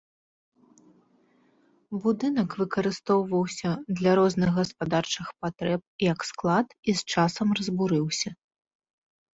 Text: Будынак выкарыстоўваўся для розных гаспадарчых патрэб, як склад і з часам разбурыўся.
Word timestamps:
Будынак 2.05 2.49
выкарыстоўваўся 2.63 3.69
для 4.01 4.11
розных 4.21 4.49
гаспадарчых 4.57 5.27
патрэб, 5.43 5.81
як 6.11 6.19
склад 6.33 6.67
і 6.89 7.01
з 7.03 7.17
часам 7.17 7.47
разбурыўся. 7.63 8.29